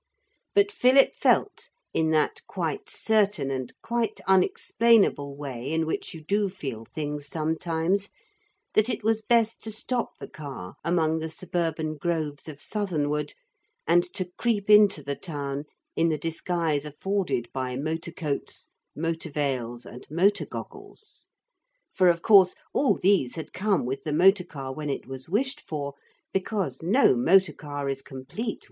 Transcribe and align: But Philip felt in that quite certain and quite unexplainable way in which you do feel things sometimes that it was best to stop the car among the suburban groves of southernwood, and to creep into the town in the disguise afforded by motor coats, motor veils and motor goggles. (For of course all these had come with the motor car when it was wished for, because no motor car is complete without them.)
But 0.55 0.71
Philip 0.71 1.13
felt 1.13 1.69
in 1.93 2.09
that 2.09 2.41
quite 2.47 2.89
certain 2.89 3.51
and 3.51 3.71
quite 3.83 4.19
unexplainable 4.25 5.37
way 5.37 5.71
in 5.71 5.85
which 5.85 6.15
you 6.15 6.23
do 6.23 6.49
feel 6.49 6.85
things 6.85 7.27
sometimes 7.27 8.09
that 8.73 8.89
it 8.89 9.03
was 9.03 9.21
best 9.21 9.61
to 9.61 9.71
stop 9.71 10.17
the 10.17 10.27
car 10.27 10.73
among 10.83 11.19
the 11.19 11.29
suburban 11.29 11.97
groves 11.97 12.49
of 12.49 12.59
southernwood, 12.59 13.35
and 13.85 14.11
to 14.15 14.31
creep 14.39 14.71
into 14.71 15.03
the 15.03 15.15
town 15.15 15.65
in 15.95 16.09
the 16.09 16.17
disguise 16.17 16.83
afforded 16.83 17.47
by 17.53 17.75
motor 17.75 18.11
coats, 18.11 18.69
motor 18.95 19.29
veils 19.29 19.85
and 19.85 20.09
motor 20.09 20.47
goggles. 20.47 21.29
(For 21.93 22.07
of 22.09 22.23
course 22.23 22.55
all 22.73 22.97
these 22.97 23.35
had 23.35 23.53
come 23.53 23.85
with 23.85 24.01
the 24.01 24.13
motor 24.13 24.45
car 24.45 24.73
when 24.73 24.89
it 24.89 25.05
was 25.05 25.29
wished 25.29 25.61
for, 25.61 25.93
because 26.33 26.81
no 26.81 27.15
motor 27.15 27.53
car 27.53 27.87
is 27.87 28.01
complete 28.01 28.37
without 28.37 28.49
them.) 28.59 28.59